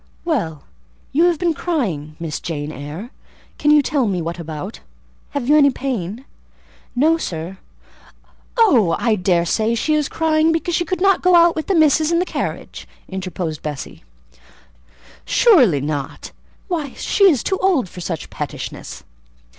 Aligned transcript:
"Well, 0.25 0.63
you 1.11 1.25
have 1.25 1.37
been 1.37 1.53
crying, 1.53 2.15
Miss 2.19 2.39
Jane 2.39 2.71
Eyre; 2.71 3.11
can 3.59 3.69
you 3.69 3.83
tell 3.83 4.07
me 4.07 4.19
what 4.19 4.39
about? 4.39 4.79
Have 5.37 5.47
you 5.47 5.55
any 5.55 5.69
pain?" 5.69 6.25
"No, 6.95 7.19
sir." 7.19 7.59
"Oh! 8.57 8.95
I 8.97 9.13
daresay 9.13 9.75
she 9.75 9.93
is 9.93 10.09
crying 10.09 10.51
because 10.51 10.73
she 10.73 10.85
could 10.85 11.01
not 11.01 11.21
go 11.21 11.35
out 11.35 11.55
with 11.55 11.69
Missis 11.69 12.11
in 12.11 12.17
the 12.17 12.25
carriage," 12.25 12.87
interposed 13.07 13.61
Bessie. 13.61 14.03
"Surely 15.23 15.81
not! 15.81 16.31
why, 16.67 16.93
she 16.93 17.25
is 17.29 17.43
too 17.43 17.59
old 17.59 17.87
for 17.87 18.01
such 18.01 18.31
pettishness." 18.31 19.03